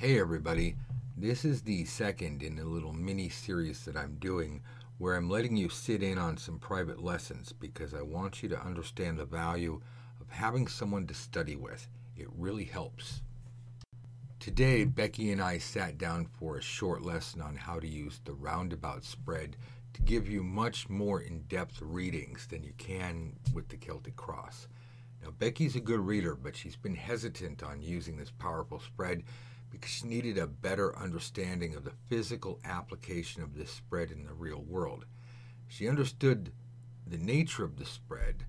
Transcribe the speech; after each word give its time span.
Hey 0.00 0.20
everybody, 0.20 0.76
this 1.16 1.44
is 1.44 1.62
the 1.62 1.84
second 1.84 2.44
in 2.44 2.60
a 2.60 2.64
little 2.64 2.92
mini 2.92 3.28
series 3.28 3.84
that 3.84 3.96
I'm 3.96 4.14
doing 4.20 4.62
where 4.98 5.16
I'm 5.16 5.28
letting 5.28 5.56
you 5.56 5.68
sit 5.68 6.04
in 6.04 6.18
on 6.18 6.36
some 6.36 6.60
private 6.60 7.02
lessons 7.02 7.52
because 7.52 7.94
I 7.94 8.02
want 8.02 8.40
you 8.40 8.48
to 8.50 8.64
understand 8.64 9.18
the 9.18 9.24
value 9.24 9.80
of 10.20 10.30
having 10.30 10.68
someone 10.68 11.08
to 11.08 11.14
study 11.14 11.56
with. 11.56 11.88
It 12.16 12.28
really 12.36 12.62
helps. 12.62 13.22
Today, 14.38 14.84
Becky 14.84 15.32
and 15.32 15.42
I 15.42 15.58
sat 15.58 15.98
down 15.98 16.26
for 16.26 16.56
a 16.58 16.62
short 16.62 17.02
lesson 17.02 17.42
on 17.42 17.56
how 17.56 17.80
to 17.80 17.88
use 17.88 18.20
the 18.24 18.34
roundabout 18.34 19.02
spread 19.02 19.56
to 19.94 20.02
give 20.02 20.28
you 20.28 20.44
much 20.44 20.88
more 20.88 21.22
in 21.22 21.40
depth 21.48 21.82
readings 21.82 22.46
than 22.46 22.62
you 22.62 22.72
can 22.78 23.32
with 23.52 23.66
the 23.66 23.76
Celtic 23.76 24.14
Cross. 24.14 24.68
Now, 25.24 25.32
Becky's 25.32 25.74
a 25.74 25.80
good 25.80 25.98
reader, 25.98 26.36
but 26.36 26.54
she's 26.54 26.76
been 26.76 26.94
hesitant 26.94 27.64
on 27.64 27.82
using 27.82 28.16
this 28.16 28.30
powerful 28.30 28.78
spread 28.78 29.24
because 29.70 29.90
she 29.90 30.06
needed 30.06 30.38
a 30.38 30.46
better 30.46 30.96
understanding 30.96 31.74
of 31.74 31.84
the 31.84 31.92
physical 32.08 32.58
application 32.64 33.42
of 33.42 33.56
this 33.56 33.70
spread 33.70 34.10
in 34.10 34.24
the 34.24 34.32
real 34.32 34.60
world. 34.60 35.04
She 35.66 35.88
understood 35.88 36.52
the 37.06 37.18
nature 37.18 37.64
of 37.64 37.76
the 37.76 37.84
spread, 37.84 38.44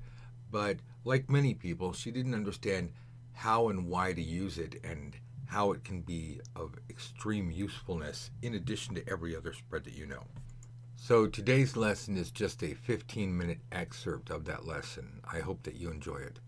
but 0.51 0.77
like 1.03 1.29
many 1.29 1.53
people, 1.53 1.93
she 1.93 2.11
didn't 2.11 2.33
understand 2.33 2.91
how 3.33 3.69
and 3.69 3.87
why 3.87 4.13
to 4.13 4.21
use 4.21 4.57
it 4.57 4.79
and 4.83 5.15
how 5.45 5.71
it 5.71 5.83
can 5.83 6.01
be 6.01 6.39
of 6.55 6.75
extreme 6.89 7.49
usefulness 7.49 8.31
in 8.41 8.53
addition 8.53 8.95
to 8.95 9.09
every 9.09 9.35
other 9.35 9.53
spread 9.53 9.83
that 9.83 9.95
you 9.95 10.05
know. 10.05 10.25
So 10.95 11.25
today's 11.25 11.75
lesson 11.75 12.17
is 12.17 12.29
just 12.29 12.61
a 12.61 12.73
15 12.73 13.35
minute 13.35 13.59
excerpt 13.71 14.29
of 14.29 14.45
that 14.45 14.65
lesson. 14.65 15.21
I 15.31 15.39
hope 15.39 15.63
that 15.63 15.75
you 15.75 15.89
enjoy 15.89 16.17
it. 16.17 16.39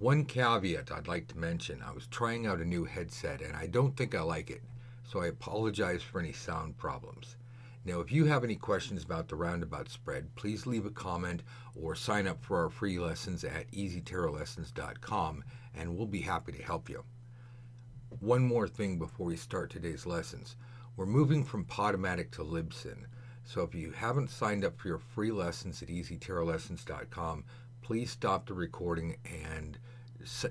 One 0.00 0.24
caveat 0.24 0.90
I'd 0.90 1.08
like 1.08 1.26
to 1.28 1.36
mention 1.36 1.82
I 1.82 1.92
was 1.92 2.06
trying 2.06 2.46
out 2.46 2.60
a 2.60 2.64
new 2.64 2.86
headset 2.86 3.42
and 3.42 3.54
I 3.54 3.66
don't 3.66 3.94
think 3.94 4.14
I 4.14 4.22
like 4.22 4.48
it, 4.48 4.62
so 5.04 5.20
I 5.20 5.26
apologize 5.26 6.02
for 6.02 6.18
any 6.18 6.32
sound 6.32 6.78
problems. 6.78 7.36
Now, 7.84 8.00
if 8.00 8.10
you 8.10 8.24
have 8.24 8.42
any 8.42 8.56
questions 8.56 9.04
about 9.04 9.28
the 9.28 9.36
roundabout 9.36 9.90
spread, 9.90 10.34
please 10.36 10.66
leave 10.66 10.86
a 10.86 10.90
comment 10.90 11.42
or 11.78 11.94
sign 11.94 12.26
up 12.26 12.42
for 12.42 12.62
our 12.62 12.70
free 12.70 12.98
lessons 12.98 13.44
at 13.44 13.70
easytarotlessons.com 13.72 15.44
and 15.74 15.94
we'll 15.94 16.06
be 16.06 16.22
happy 16.22 16.52
to 16.52 16.62
help 16.62 16.88
you. 16.88 17.04
One 18.20 18.42
more 18.42 18.68
thing 18.68 18.98
before 18.98 19.26
we 19.26 19.36
start 19.36 19.68
today's 19.68 20.06
lessons. 20.06 20.56
We're 20.96 21.04
moving 21.04 21.44
from 21.44 21.66
Podomatic 21.66 22.30
to 22.30 22.42
Libsyn, 22.42 23.04
so 23.44 23.64
if 23.64 23.74
you 23.74 23.90
haven't 23.90 24.30
signed 24.30 24.64
up 24.64 24.78
for 24.78 24.88
your 24.88 24.98
free 24.98 25.30
lessons 25.30 25.82
at 25.82 25.88
easytarotlessons.com, 25.88 27.44
please 27.82 28.10
stop 28.10 28.46
the 28.46 28.54
recording 28.54 29.16
and 29.26 29.78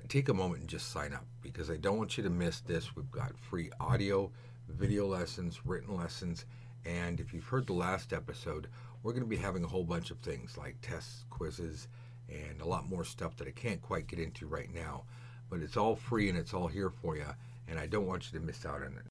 take 0.08 0.28
a 0.28 0.34
moment 0.34 0.60
and 0.60 0.68
just 0.68 0.90
sign 0.90 1.12
up 1.12 1.26
because 1.42 1.70
I 1.70 1.76
don't 1.76 1.98
want 1.98 2.16
you 2.16 2.24
to 2.24 2.30
miss 2.30 2.60
this. 2.60 2.94
We've 2.96 3.10
got 3.10 3.38
free 3.38 3.70
audio, 3.80 4.30
video 4.68 5.06
lessons, 5.06 5.60
written 5.64 5.96
lessons, 5.96 6.44
and 6.84 7.20
if 7.20 7.32
you've 7.32 7.46
heard 7.46 7.66
the 7.66 7.72
last 7.72 8.12
episode, 8.12 8.68
we're 9.02 9.12
going 9.12 9.24
to 9.24 9.28
be 9.28 9.36
having 9.36 9.64
a 9.64 9.68
whole 9.68 9.84
bunch 9.84 10.10
of 10.10 10.18
things 10.18 10.56
like 10.56 10.76
tests, 10.82 11.24
quizzes, 11.30 11.88
and 12.28 12.60
a 12.60 12.66
lot 12.66 12.88
more 12.88 13.04
stuff 13.04 13.36
that 13.36 13.48
I 13.48 13.52
can't 13.52 13.82
quite 13.82 14.06
get 14.06 14.18
into 14.18 14.46
right 14.46 14.72
now. 14.72 15.04
But 15.48 15.60
it's 15.60 15.76
all 15.76 15.96
free 15.96 16.28
and 16.28 16.38
it's 16.38 16.54
all 16.54 16.68
here 16.68 16.90
for 16.90 17.16
you, 17.16 17.26
and 17.68 17.78
I 17.78 17.86
don't 17.86 18.06
want 18.06 18.32
you 18.32 18.38
to 18.38 18.44
miss 18.44 18.64
out 18.64 18.82
on 18.82 18.96
it. 18.98 19.06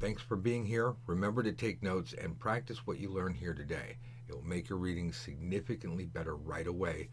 Thanks 0.00 0.22
for 0.22 0.36
being 0.36 0.66
here. 0.66 0.94
Remember 1.06 1.42
to 1.42 1.52
take 1.52 1.82
notes 1.82 2.14
and 2.14 2.38
practice 2.38 2.86
what 2.86 2.98
you 2.98 3.10
learn 3.10 3.34
here 3.34 3.54
today. 3.54 3.96
It 4.28 4.34
will 4.34 4.42
make 4.42 4.68
your 4.68 4.78
reading 4.78 5.12
significantly 5.12 6.06
better 6.06 6.34
right 6.34 6.66
away 6.66 7.10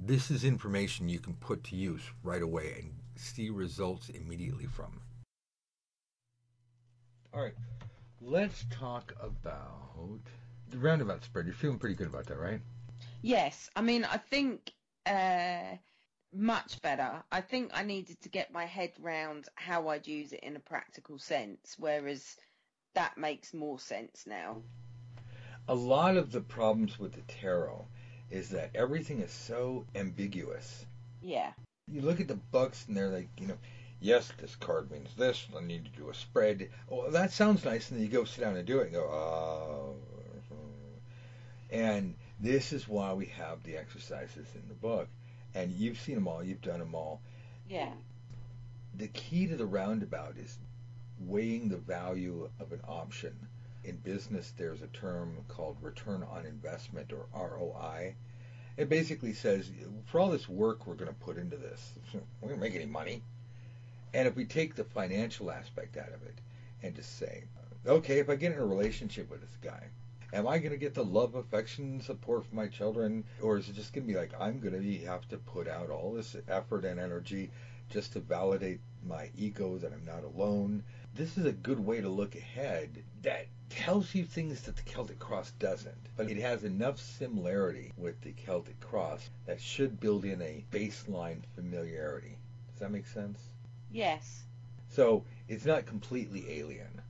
this 0.00 0.30
is 0.30 0.44
information 0.44 1.08
you 1.08 1.18
can 1.18 1.34
put 1.34 1.64
to 1.64 1.76
use 1.76 2.02
right 2.22 2.42
away 2.42 2.74
and 2.78 2.92
see 3.16 3.50
results 3.50 4.08
immediately 4.10 4.66
from. 4.66 5.00
All 7.32 7.42
right, 7.42 7.54
let's 8.20 8.64
talk 8.70 9.14
about 9.20 10.20
the 10.70 10.78
roundabout 10.78 11.24
spread. 11.24 11.46
You're 11.46 11.54
feeling 11.54 11.78
pretty 11.78 11.94
good 11.94 12.08
about 12.08 12.26
that, 12.26 12.38
right? 12.38 12.60
Yes. 13.22 13.70
I 13.76 13.82
mean, 13.82 14.04
I 14.04 14.18
think 14.18 14.72
uh, 15.04 15.76
much 16.32 16.80
better. 16.82 17.22
I 17.32 17.40
think 17.40 17.72
I 17.74 17.82
needed 17.82 18.20
to 18.22 18.28
get 18.28 18.52
my 18.52 18.64
head 18.64 18.92
round 19.00 19.46
how 19.54 19.88
I'd 19.88 20.06
use 20.06 20.32
it 20.32 20.40
in 20.40 20.56
a 20.56 20.60
practical 20.60 21.18
sense, 21.18 21.76
whereas 21.78 22.36
that 22.94 23.18
makes 23.18 23.52
more 23.52 23.78
sense 23.78 24.24
now. 24.26 24.62
A 25.68 25.74
lot 25.74 26.16
of 26.16 26.30
the 26.30 26.40
problems 26.40 26.98
with 26.98 27.12
the 27.12 27.22
tarot 27.22 27.86
is 28.30 28.50
that 28.50 28.70
everything 28.74 29.20
is 29.20 29.30
so 29.30 29.84
ambiguous. 29.94 30.84
Yeah. 31.22 31.52
You 31.88 32.02
look 32.02 32.20
at 32.20 32.28
the 32.28 32.34
books 32.34 32.84
and 32.88 32.96
they're 32.96 33.08
like, 33.08 33.28
you 33.38 33.46
know, 33.46 33.58
yes, 34.00 34.32
this 34.38 34.56
card 34.56 34.90
means 34.90 35.08
this. 35.16 35.46
I 35.56 35.64
need 35.64 35.84
to 35.84 35.90
do 35.90 36.10
a 36.10 36.14
spread. 36.14 36.68
Oh, 36.90 37.10
that 37.10 37.32
sounds 37.32 37.64
nice. 37.64 37.90
And 37.90 37.98
then 37.98 38.06
you 38.06 38.12
go 38.12 38.24
sit 38.24 38.40
down 38.40 38.56
and 38.56 38.66
do 38.66 38.80
it 38.80 38.86
and 38.86 38.94
go, 38.94 39.04
oh. 39.04 39.94
And 41.70 42.14
this 42.40 42.72
is 42.72 42.88
why 42.88 43.12
we 43.12 43.26
have 43.26 43.62
the 43.62 43.76
exercises 43.76 44.46
in 44.54 44.68
the 44.68 44.74
book. 44.74 45.08
And 45.54 45.72
you've 45.72 46.00
seen 46.00 46.16
them 46.16 46.28
all. 46.28 46.42
You've 46.42 46.60
done 46.60 46.78
them 46.78 46.94
all. 46.94 47.20
Yeah. 47.68 47.90
The 48.94 49.08
key 49.08 49.46
to 49.46 49.56
the 49.56 49.66
roundabout 49.66 50.36
is 50.38 50.58
weighing 51.20 51.68
the 51.68 51.76
value 51.76 52.48
of 52.60 52.72
an 52.72 52.80
option 52.86 53.34
in 53.84 53.96
business, 53.96 54.52
there's 54.56 54.82
a 54.82 54.88
term 54.88 55.36
called 55.48 55.76
return 55.80 56.22
on 56.22 56.46
investment 56.46 57.12
or 57.12 57.26
ROI. 57.34 58.14
It 58.76 58.88
basically 58.88 59.32
says, 59.32 59.70
for 60.06 60.20
all 60.20 60.30
this 60.30 60.48
work 60.48 60.86
we're 60.86 60.94
going 60.94 61.08
to 61.12 61.24
put 61.24 61.38
into 61.38 61.56
this, 61.56 61.92
we 62.42 62.48
don't 62.48 62.60
make 62.60 62.74
any 62.74 62.86
money. 62.86 63.22
And 64.12 64.26
if 64.26 64.36
we 64.36 64.44
take 64.44 64.74
the 64.74 64.84
financial 64.84 65.50
aspect 65.50 65.96
out 65.96 66.08
of 66.08 66.22
it 66.22 66.38
and 66.82 66.94
just 66.94 67.18
say, 67.18 67.44
okay, 67.86 68.18
if 68.18 68.28
I 68.28 68.36
get 68.36 68.52
in 68.52 68.58
a 68.58 68.64
relationship 68.64 69.30
with 69.30 69.40
this 69.40 69.58
guy, 69.62 69.84
am 70.32 70.46
I 70.46 70.58
going 70.58 70.72
to 70.72 70.78
get 70.78 70.94
the 70.94 71.04
love, 71.04 71.34
affection, 71.34 72.00
support 72.00 72.44
from 72.44 72.56
my 72.56 72.66
children, 72.66 73.24
or 73.40 73.58
is 73.58 73.68
it 73.68 73.76
just 73.76 73.92
going 73.92 74.06
to 74.06 74.12
be 74.12 74.18
like 74.18 74.32
I'm 74.38 74.60
going 74.60 74.74
to 74.74 75.06
have 75.06 75.28
to 75.28 75.38
put 75.38 75.68
out 75.68 75.90
all 75.90 76.12
this 76.12 76.36
effort 76.48 76.84
and 76.84 76.98
energy 76.98 77.50
just 77.90 78.12
to 78.14 78.20
validate 78.20 78.80
my 79.06 79.30
ego 79.36 79.78
that 79.78 79.92
I'm 79.92 80.04
not 80.04 80.24
alone? 80.24 80.82
This 81.14 81.38
is 81.38 81.46
a 81.46 81.52
good 81.52 81.78
way 81.78 82.00
to 82.00 82.08
look 82.08 82.34
ahead 82.34 83.02
that 83.22 83.46
tells 83.68 84.14
you 84.14 84.24
things 84.24 84.62
that 84.62 84.76
the 84.76 84.82
Celtic 84.82 85.18
Cross 85.18 85.52
doesn't, 85.58 86.08
but 86.16 86.30
it 86.30 86.38
has 86.38 86.64
enough 86.64 86.98
similarity 87.00 87.92
with 87.96 88.20
the 88.20 88.32
Celtic 88.32 88.78
Cross 88.80 89.30
that 89.46 89.60
should 89.60 90.00
build 90.00 90.24
in 90.24 90.40
a 90.42 90.64
baseline 90.70 91.42
familiarity. 91.54 92.38
Does 92.72 92.80
that 92.80 92.90
make 92.90 93.06
sense? 93.06 93.40
Yes. 93.90 94.44
So 94.88 95.24
it's 95.48 95.64
not 95.64 95.86
completely 95.86 96.58
alien. 96.58 97.00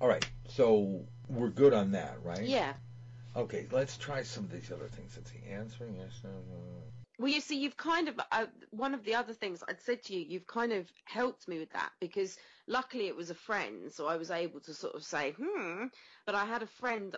All 0.00 0.08
right, 0.08 0.28
so 0.48 1.04
we're 1.28 1.48
good 1.48 1.72
on 1.72 1.92
that, 1.92 2.18
right? 2.22 2.42
Yeah. 2.42 2.74
Okay, 3.34 3.66
let's 3.70 3.96
try 3.96 4.22
some 4.22 4.44
of 4.44 4.50
these 4.50 4.70
other 4.72 4.88
things. 4.88 5.12
Let's 5.16 5.30
see. 5.30 5.40
Answering 5.50 5.96
yes, 5.96 6.20
no, 6.24 6.30
no. 6.30 6.82
Well, 7.18 7.32
you 7.32 7.40
see, 7.40 7.58
you've 7.58 7.78
kind 7.78 8.08
of 8.08 8.20
uh, 8.30 8.46
one 8.70 8.92
of 8.92 9.04
the 9.04 9.14
other 9.14 9.32
things 9.32 9.62
I'd 9.66 9.80
said 9.80 10.02
to 10.04 10.14
you. 10.14 10.26
You've 10.28 10.46
kind 10.46 10.72
of 10.72 10.86
helped 11.06 11.48
me 11.48 11.58
with 11.58 11.72
that 11.72 11.90
because 11.98 12.36
luckily 12.66 13.06
it 13.06 13.16
was 13.16 13.30
a 13.30 13.34
friend, 13.34 13.90
so 13.90 14.06
I 14.06 14.16
was 14.16 14.30
able 14.30 14.60
to 14.60 14.74
sort 14.74 14.94
of 14.94 15.02
say, 15.02 15.34
hmm. 15.38 15.86
But 16.26 16.34
I 16.34 16.44
had 16.44 16.62
a 16.62 16.66
friend 16.66 17.16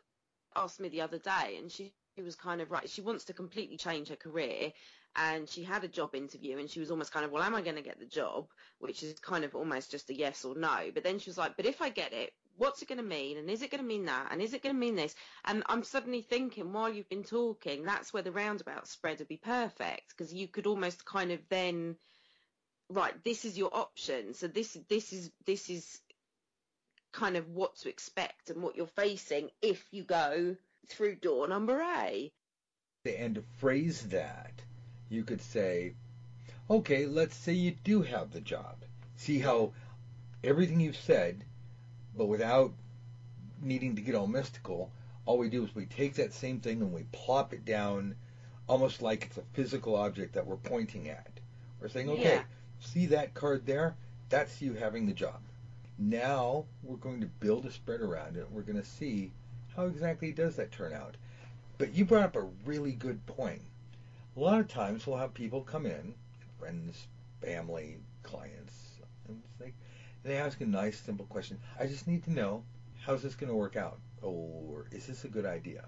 asked 0.54 0.78
me 0.78 0.88
the 0.88 1.00
other 1.00 1.18
day, 1.18 1.56
and 1.58 1.70
she, 1.70 1.92
she 2.16 2.22
was 2.22 2.36
kind 2.36 2.60
of 2.60 2.70
right. 2.70 2.88
She 2.88 3.00
wants 3.00 3.24
to 3.24 3.32
completely 3.32 3.76
change 3.76 4.08
her 4.08 4.16
career, 4.16 4.72
and 5.16 5.48
she 5.48 5.64
had 5.64 5.82
a 5.82 5.88
job 5.88 6.14
interview, 6.14 6.58
and 6.58 6.70
she 6.70 6.78
was 6.78 6.92
almost 6.92 7.12
kind 7.12 7.24
of, 7.24 7.32
well, 7.32 7.42
am 7.42 7.56
I 7.56 7.62
going 7.62 7.76
to 7.76 7.82
get 7.82 7.98
the 7.98 8.06
job? 8.06 8.46
Which 8.78 9.02
is 9.02 9.18
kind 9.18 9.44
of 9.44 9.56
almost 9.56 9.90
just 9.90 10.10
a 10.10 10.14
yes 10.14 10.44
or 10.44 10.54
no. 10.56 10.90
But 10.94 11.02
then 11.02 11.18
she 11.18 11.28
was 11.28 11.38
like, 11.38 11.56
but 11.56 11.66
if 11.66 11.82
I 11.82 11.88
get 11.88 12.12
it, 12.12 12.32
what's 12.58 12.82
it 12.82 12.88
going 12.88 12.98
to 12.98 13.04
mean 13.04 13.38
and 13.38 13.48
is 13.48 13.62
it 13.62 13.70
going 13.70 13.82
to 13.82 13.88
mean 13.88 14.04
that 14.04 14.28
and 14.30 14.42
is 14.42 14.52
it 14.52 14.62
going 14.62 14.74
to 14.74 14.80
mean 14.80 14.96
this? 14.96 15.14
And 15.44 15.62
i'm 15.66 15.82
suddenly 15.82 16.20
thinking 16.22 16.72
while 16.72 16.92
you've 16.92 17.08
been 17.08 17.24
talking 17.24 17.84
that's 17.84 18.12
where 18.12 18.22
the 18.22 18.32
roundabout 18.32 18.86
spread 18.86 19.18
would 19.18 19.28
be 19.28 19.36
perfect 19.36 20.08
because 20.10 20.32
you 20.34 20.48
could 20.48 20.66
almost 20.66 21.04
kind 21.04 21.32
of 21.32 21.40
then 21.48 21.96
right 22.90 23.12
this 23.24 23.44
is 23.44 23.58
your 23.58 23.74
option. 23.74 24.34
So 24.34 24.48
this 24.48 24.76
this 24.88 25.12
is 25.12 25.30
this 25.46 25.70
is 25.70 26.00
kind 27.12 27.36
of 27.36 27.48
what 27.48 27.76
to 27.76 27.88
expect 27.88 28.50
and 28.50 28.62
what 28.62 28.76
you're 28.76 28.86
facing 28.86 29.50
if 29.62 29.84
you 29.90 30.04
go 30.04 30.56
through 30.88 31.16
door 31.16 31.48
number 31.48 31.80
a. 31.80 32.32
And 33.04 33.36
to 33.36 33.42
phrase 33.58 34.02
that 34.08 34.52
you 35.08 35.24
could 35.24 35.40
say 35.40 35.94
okay 36.68 37.06
let's 37.06 37.36
say 37.36 37.52
you 37.52 37.72
do 37.72 38.02
have 38.02 38.32
the 38.32 38.40
job. 38.40 38.84
See 39.16 39.38
how 39.38 39.72
everything 40.44 40.80
you've 40.80 40.96
said 40.96 41.44
but 42.18 42.26
without 42.26 42.72
needing 43.62 43.94
to 43.94 44.02
get 44.02 44.16
all 44.16 44.26
mystical, 44.26 44.90
all 45.24 45.38
we 45.38 45.48
do 45.48 45.64
is 45.64 45.74
we 45.74 45.86
take 45.86 46.14
that 46.14 46.34
same 46.34 46.58
thing 46.58 46.80
and 46.82 46.92
we 46.92 47.04
plop 47.12 47.52
it 47.52 47.64
down 47.64 48.16
almost 48.66 49.00
like 49.00 49.26
it's 49.26 49.38
a 49.38 49.42
physical 49.54 49.94
object 49.94 50.34
that 50.34 50.46
we're 50.46 50.56
pointing 50.56 51.08
at. 51.08 51.30
We're 51.80 51.88
saying, 51.88 52.10
okay, 52.10 52.34
yeah. 52.34 52.42
see 52.80 53.06
that 53.06 53.34
card 53.34 53.64
there? 53.64 53.94
That's 54.30 54.60
you 54.60 54.74
having 54.74 55.06
the 55.06 55.12
job. 55.12 55.38
Now 55.96 56.64
we're 56.82 56.96
going 56.96 57.20
to 57.20 57.26
build 57.26 57.64
a 57.66 57.70
spread 57.70 58.00
around 58.00 58.36
it. 58.36 58.48
We're 58.50 58.62
going 58.62 58.80
to 58.80 58.84
see 58.84 59.30
how 59.76 59.86
exactly 59.86 60.32
does 60.32 60.56
that 60.56 60.72
turn 60.72 60.92
out. 60.92 61.16
But 61.78 61.94
you 61.94 62.04
brought 62.04 62.24
up 62.24 62.36
a 62.36 62.48
really 62.66 62.92
good 62.92 63.24
point. 63.26 63.62
A 64.36 64.40
lot 64.40 64.60
of 64.60 64.66
times 64.66 65.06
we'll 65.06 65.18
have 65.18 65.34
people 65.34 65.62
come 65.62 65.86
in, 65.86 66.14
friends, 66.58 67.06
family, 67.40 67.98
clients, 68.24 68.74
and 69.28 69.40
say, 69.60 69.72
They 70.22 70.36
ask 70.36 70.60
a 70.60 70.66
nice, 70.66 70.98
simple 71.00 71.26
question. 71.26 71.58
I 71.78 71.86
just 71.86 72.06
need 72.06 72.24
to 72.24 72.32
know 72.32 72.64
how's 73.04 73.22
this 73.22 73.34
going 73.34 73.50
to 73.50 73.56
work 73.56 73.76
out, 73.76 73.98
or 74.22 74.86
is 74.90 75.06
this 75.06 75.24
a 75.24 75.28
good 75.28 75.46
idea? 75.46 75.84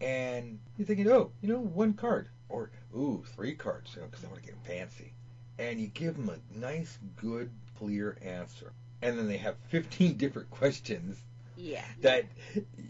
And 0.00 0.58
you're 0.76 0.86
thinking, 0.86 1.08
oh, 1.10 1.32
you 1.40 1.48
know, 1.48 1.60
one 1.60 1.94
card, 1.94 2.28
or 2.48 2.70
ooh, 2.94 3.24
three 3.34 3.54
cards, 3.54 3.94
you 3.94 4.02
know, 4.02 4.08
because 4.08 4.24
I 4.24 4.28
want 4.28 4.42
to 4.42 4.46
get 4.46 4.58
fancy. 4.64 5.12
And 5.58 5.80
you 5.80 5.88
give 5.88 6.16
them 6.16 6.30
a 6.30 6.58
nice, 6.58 6.98
good, 7.16 7.50
clear 7.78 8.18
answer, 8.22 8.72
and 9.00 9.18
then 9.18 9.28
they 9.28 9.36
have 9.38 9.56
15 9.68 10.16
different 10.16 10.50
questions. 10.50 11.18
Yeah. 11.56 11.84
That 12.00 12.26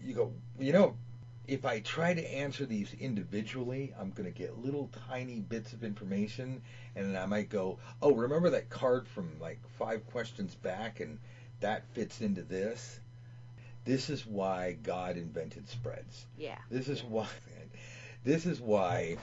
you 0.05 0.15
go, 0.15 0.33
you 0.59 0.73
know, 0.73 0.97
if 1.49 1.65
I 1.65 1.81
try 1.81 2.15
to 2.15 2.35
answer 2.35 2.65
these 2.65 2.95
individually, 3.01 3.93
I'm 3.99 4.11
going 4.11 4.33
to 4.33 4.39
get 4.39 4.65
little 4.65 4.91
tiny 5.09 5.41
bits 5.41 5.73
of 5.73 5.83
information, 5.83 6.63
and 6.95 7.15
then 7.15 7.21
I 7.21 7.27
might 7.27 7.49
go, 7.49 7.79
oh, 8.01 8.15
remember 8.15 8.51
that 8.51 8.71
card 8.71 9.09
from 9.09 9.31
like 9.41 9.59
five 9.79 10.07
questions 10.07 10.55
back, 10.55 11.01
and 11.01 11.19
that 11.61 11.85
fits 11.93 12.21
into 12.21 12.43
this. 12.43 13.01
This 13.85 14.09
is 14.09 14.25
why 14.25 14.77
God 14.85 15.17
invented 15.17 15.69
spreads. 15.69 16.27
Yeah. 16.39 16.59
This 16.71 16.89
is 16.89 17.03
why. 17.03 17.27
This 18.25 18.47
is 18.47 18.61
why 18.61 19.17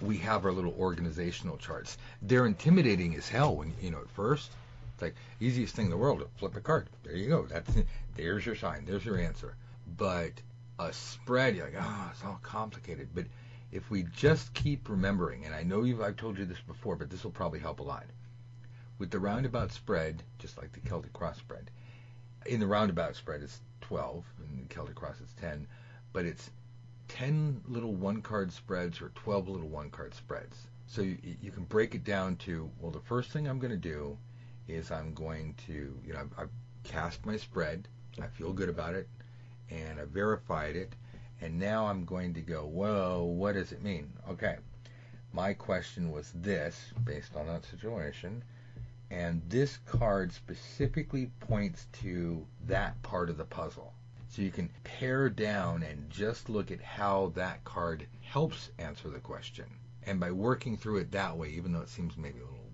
we 0.00 0.16
have 0.18 0.46
our 0.46 0.52
little 0.52 0.74
organizational 0.78 1.58
charts. 1.58 1.98
They're 2.22 2.46
intimidating 2.46 3.14
as 3.14 3.28
hell 3.28 3.56
when 3.56 3.74
you 3.82 3.90
know 3.90 4.00
at 4.00 4.08
first. 4.08 4.52
It's 4.94 5.02
like 5.02 5.14
easiest 5.40 5.74
thing 5.74 5.86
in 5.86 5.90
the 5.90 5.96
world. 5.98 6.20
to 6.20 6.28
Flip 6.38 6.56
a 6.56 6.60
card. 6.60 6.88
There 7.02 7.14
you 7.14 7.28
go. 7.28 7.42
That's 7.42 7.70
there's 8.16 8.46
your 8.46 8.56
sign. 8.56 8.84
There's 8.86 9.04
your 9.04 9.18
answer. 9.18 9.54
But 9.98 10.32
a 10.78 10.92
spread, 10.92 11.56
you're 11.56 11.66
like, 11.66 11.76
oh, 11.78 12.08
it's 12.12 12.24
all 12.24 12.40
complicated. 12.42 13.08
But 13.14 13.26
if 13.72 13.90
we 13.90 14.04
just 14.14 14.52
keep 14.54 14.88
remembering, 14.88 15.44
and 15.44 15.54
I 15.54 15.62
know 15.62 15.84
you've 15.84 16.00
I've 16.00 16.16
told 16.16 16.38
you 16.38 16.44
this 16.44 16.60
before, 16.60 16.96
but 16.96 17.10
this 17.10 17.24
will 17.24 17.30
probably 17.30 17.60
help 17.60 17.80
a 17.80 17.84
lot. 17.84 18.04
With 18.98 19.10
the 19.10 19.18
roundabout 19.18 19.72
spread, 19.72 20.22
just 20.38 20.56
like 20.58 20.72
the 20.72 20.80
Celtic 20.80 21.12
cross 21.12 21.38
spread, 21.38 21.70
in 22.46 22.60
the 22.60 22.66
roundabout 22.66 23.16
spread 23.16 23.42
it's 23.42 23.60
12, 23.82 24.24
and 24.38 24.64
the 24.64 24.74
Celtic 24.74 24.94
cross 24.94 25.20
is 25.20 25.32
10, 25.40 25.66
but 26.12 26.24
it's 26.24 26.50
10 27.08 27.62
little 27.68 27.94
one 27.94 28.22
card 28.22 28.52
spreads 28.52 29.00
or 29.00 29.10
12 29.10 29.48
little 29.48 29.68
one 29.68 29.90
card 29.90 30.14
spreads. 30.14 30.56
So 30.86 31.02
you, 31.02 31.18
you 31.42 31.50
can 31.50 31.64
break 31.64 31.94
it 31.94 32.04
down 32.04 32.36
to, 32.36 32.70
well, 32.80 32.90
the 32.90 33.00
first 33.00 33.30
thing 33.30 33.48
I'm 33.48 33.58
going 33.58 33.70
to 33.72 33.76
do 33.76 34.16
is 34.68 34.90
I'm 34.90 35.14
going 35.14 35.54
to, 35.66 35.98
you 36.04 36.12
know, 36.12 36.20
I've, 36.20 36.38
I've 36.38 36.50
cast 36.84 37.24
my 37.26 37.36
spread. 37.36 37.88
I 38.22 38.28
feel 38.28 38.52
good 38.52 38.68
about 38.68 38.94
it 38.94 39.08
and 39.70 40.00
I 40.00 40.04
verified 40.04 40.76
it. 40.76 40.92
And 41.40 41.58
now 41.58 41.86
I'm 41.86 42.04
going 42.04 42.34
to 42.34 42.40
go, 42.40 42.64
whoa, 42.64 43.24
what 43.24 43.54
does 43.54 43.72
it 43.72 43.82
mean? 43.82 44.12
Okay, 44.30 44.56
my 45.32 45.52
question 45.52 46.10
was 46.10 46.32
this, 46.34 46.92
based 47.04 47.36
on 47.36 47.46
that 47.48 47.64
situation, 47.64 48.42
and 49.10 49.42
this 49.48 49.78
card 49.86 50.32
specifically 50.32 51.30
points 51.40 51.86
to 52.00 52.46
that 52.66 53.02
part 53.02 53.30
of 53.30 53.36
the 53.36 53.44
puzzle. 53.44 53.92
So 54.28 54.42
you 54.42 54.50
can 54.50 54.70
pare 54.82 55.28
down 55.28 55.82
and 55.82 56.10
just 56.10 56.48
look 56.48 56.70
at 56.70 56.80
how 56.80 57.32
that 57.34 57.62
card 57.64 58.06
helps 58.20 58.70
answer 58.78 59.08
the 59.08 59.20
question. 59.20 59.66
And 60.04 60.18
by 60.18 60.30
working 60.30 60.76
through 60.76 60.98
it 60.98 61.12
that 61.12 61.36
way, 61.36 61.50
even 61.50 61.72
though 61.72 61.82
it 61.82 61.88
seems 61.88 62.16
maybe 62.16 62.40
a 62.40 62.44
little 62.44 62.70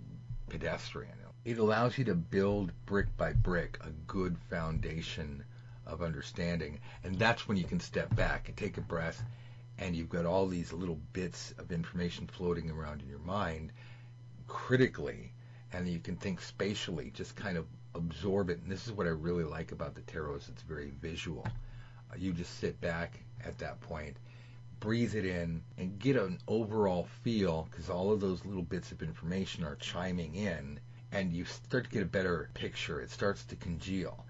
pedestrian, 0.48 1.14
it 1.44 1.56
allows 1.58 1.96
you 1.96 2.04
to 2.04 2.14
build 2.14 2.70
brick 2.84 3.16
by 3.16 3.32
brick 3.32 3.78
a 3.82 3.90
good 4.06 4.36
foundation 4.50 5.42
of 5.90 6.02
understanding. 6.02 6.78
And 7.04 7.18
that's 7.18 7.48
when 7.48 7.56
you 7.56 7.64
can 7.64 7.80
step 7.80 8.14
back 8.14 8.48
and 8.48 8.56
take 8.56 8.78
a 8.78 8.82
breath 8.82 9.22
and 9.78 9.96
you've 9.96 10.08
got 10.10 10.26
all 10.26 10.46
these 10.46 10.72
little 10.72 11.00
bits 11.12 11.54
of 11.58 11.72
information 11.72 12.26
floating 12.26 12.70
around 12.70 13.00
in 13.00 13.08
your 13.08 13.18
mind 13.20 13.72
critically 14.46 15.32
and 15.72 15.88
you 15.88 15.98
can 15.98 16.16
think 16.16 16.40
spatially, 16.40 17.10
just 17.14 17.36
kind 17.36 17.56
of 17.56 17.66
absorb 17.94 18.50
it. 18.50 18.60
And 18.60 18.70
this 18.70 18.86
is 18.86 18.92
what 18.92 19.06
I 19.06 19.10
really 19.10 19.44
like 19.44 19.72
about 19.72 19.94
the 19.94 20.00
tarot 20.02 20.36
is 20.36 20.48
it's 20.48 20.62
very 20.62 20.92
visual. 21.00 21.46
Uh, 22.10 22.16
you 22.18 22.32
just 22.32 22.58
sit 22.58 22.80
back 22.80 23.20
at 23.44 23.58
that 23.58 23.80
point, 23.80 24.16
breathe 24.80 25.14
it 25.14 25.24
in, 25.24 25.62
and 25.78 25.98
get 25.98 26.16
an 26.16 26.38
overall 26.48 27.06
feel 27.22 27.68
because 27.70 27.88
all 27.88 28.12
of 28.12 28.20
those 28.20 28.44
little 28.44 28.62
bits 28.62 28.92
of 28.92 29.02
information 29.02 29.64
are 29.64 29.76
chiming 29.76 30.34
in, 30.34 30.80
and 31.12 31.32
you 31.32 31.44
start 31.44 31.84
to 31.84 31.90
get 31.90 32.02
a 32.02 32.06
better 32.06 32.50
picture. 32.54 33.00
It 33.00 33.10
starts 33.10 33.44
to 33.46 33.56
congeal 33.56 34.24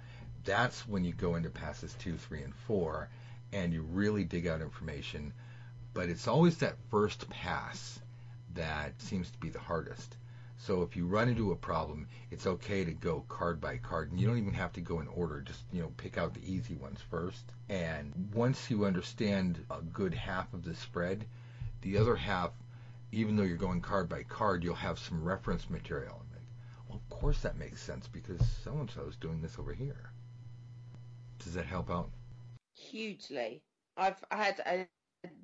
that's 0.44 0.86
when 0.86 1.04
you 1.04 1.12
go 1.12 1.34
into 1.34 1.50
passes 1.50 1.94
two, 1.94 2.16
three, 2.16 2.42
and 2.42 2.54
four, 2.54 3.08
and 3.52 3.72
you 3.72 3.82
really 3.82 4.24
dig 4.24 4.46
out 4.46 4.60
information. 4.60 5.32
But 5.92 6.08
it's 6.08 6.28
always 6.28 6.58
that 6.58 6.76
first 6.90 7.28
pass 7.28 8.00
that 8.54 9.00
seems 9.00 9.30
to 9.30 9.38
be 9.38 9.50
the 9.50 9.58
hardest. 9.58 10.16
So 10.56 10.82
if 10.82 10.94
you 10.94 11.06
run 11.06 11.28
into 11.28 11.52
a 11.52 11.56
problem, 11.56 12.06
it's 12.30 12.46
okay 12.46 12.84
to 12.84 12.92
go 12.92 13.24
card 13.28 13.60
by 13.60 13.78
card, 13.78 14.10
and 14.10 14.20
you 14.20 14.26
don't 14.26 14.38
even 14.38 14.54
have 14.54 14.72
to 14.74 14.80
go 14.80 15.00
in 15.00 15.08
order. 15.08 15.40
Just 15.40 15.62
you 15.72 15.82
know, 15.82 15.92
pick 15.96 16.18
out 16.18 16.34
the 16.34 16.52
easy 16.52 16.74
ones 16.74 17.00
first. 17.10 17.44
And 17.68 18.30
once 18.34 18.70
you 18.70 18.84
understand 18.84 19.64
a 19.70 19.80
good 19.80 20.14
half 20.14 20.52
of 20.52 20.64
the 20.64 20.74
spread, 20.74 21.24
the 21.82 21.96
other 21.96 22.16
half, 22.16 22.50
even 23.12 23.36
though 23.36 23.42
you're 23.42 23.56
going 23.56 23.80
card 23.80 24.08
by 24.08 24.22
card, 24.22 24.62
you'll 24.62 24.74
have 24.74 24.98
some 24.98 25.24
reference 25.24 25.70
material. 25.70 26.22
Well, 26.90 26.98
of 26.98 27.08
course 27.08 27.40
that 27.42 27.56
makes 27.56 27.80
sense 27.80 28.08
because 28.08 28.40
so 28.64 28.72
and 28.72 28.90
so 28.90 29.02
is 29.02 29.14
doing 29.14 29.40
this 29.40 29.60
over 29.60 29.72
here. 29.72 30.10
Does 31.44 31.54
that 31.54 31.66
help 31.66 31.90
out? 31.90 32.10
Hugely. 32.74 33.62
I've 33.96 34.22
had 34.30 34.60
a 34.66 34.86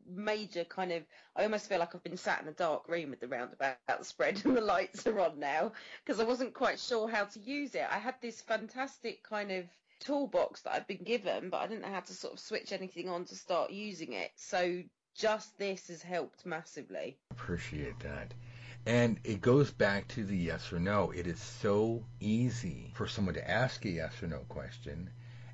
major 0.09 0.65
kind 0.65 0.93
of 0.93 1.03
I 1.35 1.43
almost 1.43 1.69
feel 1.69 1.79
like 1.79 1.95
I've 1.95 2.03
been 2.03 2.17
sat 2.17 2.41
in 2.41 2.49
a 2.49 2.53
dark 2.53 2.89
room 2.89 3.11
with 3.11 3.21
the 3.21 3.29
roundabout 3.29 3.77
spread 4.03 4.41
and 4.45 4.57
the 4.57 4.63
lights 4.63 5.07
are 5.07 5.21
on 5.21 5.39
now 5.39 5.73
because 6.05 6.21
I 6.21 6.25
wasn't 6.25 6.55
quite 6.55 6.81
sure 6.81 7.09
how 7.09 7.25
to 7.25 7.41
use 7.41 7.75
it. 7.75 7.87
I 7.91 7.99
had 7.99 8.15
this 8.21 8.41
fantastic 8.41 9.23
kind 9.23 9.51
of 9.51 9.67
toolbox 10.01 10.63
that 10.63 10.75
I'd 10.75 10.87
been 10.87 11.05
given, 11.05 11.51
but 11.51 11.59
I 11.59 11.67
didn't 11.67 11.83
know 11.83 11.93
how 11.93 12.01
to 12.01 12.15
sort 12.15 12.35
of 12.35 12.41
switch 12.41 12.73
anything 12.73 13.09
on 13.09 13.25
to 13.27 13.35
start 13.35 13.71
using 13.71 14.13
it. 14.13 14.31
So 14.37 14.83
just 15.15 15.59
this 15.59 15.89
has 15.89 16.03
helped 16.03 16.47
massively. 16.47 17.19
Appreciate 17.31 17.99
that. 18.01 18.33
And 18.87 19.19
it 19.25 19.41
goes 19.41 19.73
back 19.73 20.07
to 20.09 20.25
the 20.25 20.37
yes 20.37 20.73
or 20.73 20.79
no. 20.79 21.11
It 21.11 21.27
is 21.27 21.41
so 21.41 22.05
easy 22.21 22.93
for 22.95 23.09
someone 23.09 23.35
to 23.35 23.51
ask 23.51 23.85
a 23.85 23.91
yes 23.91 24.23
or 24.23 24.29
no 24.29 24.41
question 24.49 25.11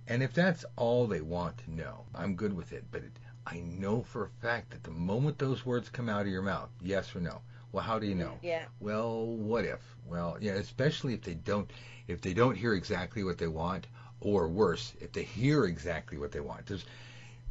and 0.08 0.22
if 0.22 0.32
that's 0.32 0.64
all 0.76 1.06
they 1.06 1.20
want 1.20 1.58
to 1.58 1.74
know, 1.74 2.04
I'm 2.14 2.34
good 2.34 2.52
with 2.52 2.72
it. 2.72 2.84
But 2.90 3.02
it, 3.02 3.12
I 3.46 3.60
know 3.60 4.02
for 4.02 4.24
a 4.24 4.46
fact 4.46 4.70
that 4.70 4.82
the 4.84 4.90
moment 4.90 5.38
those 5.38 5.66
words 5.66 5.88
come 5.88 6.08
out 6.08 6.22
of 6.22 6.28
your 6.28 6.42
mouth, 6.42 6.70
yes 6.80 7.14
or 7.14 7.20
no. 7.20 7.40
Well, 7.72 7.84
how 7.84 7.98
do 7.98 8.06
you 8.06 8.14
know? 8.14 8.38
Yeah. 8.42 8.64
Well, 8.80 9.24
what 9.24 9.64
if? 9.64 9.80
Well, 10.06 10.36
yeah, 10.40 10.52
especially 10.52 11.14
if 11.14 11.22
they 11.22 11.34
don't 11.34 11.70
if 12.08 12.20
they 12.20 12.34
don't 12.34 12.56
hear 12.56 12.74
exactly 12.74 13.24
what 13.24 13.38
they 13.38 13.46
want, 13.46 13.86
or 14.20 14.48
worse, 14.48 14.92
if 15.00 15.12
they 15.12 15.22
hear 15.22 15.64
exactly 15.64 16.18
what 16.18 16.32
they 16.32 16.40
want. 16.40 16.66
There's, 16.66 16.84